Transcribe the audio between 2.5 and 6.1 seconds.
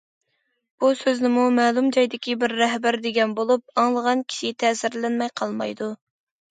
رەھبەر دېگەن بولۇپ، ئاڭلىغان كىشى تەسىرلەنمەي قالمايدۇ.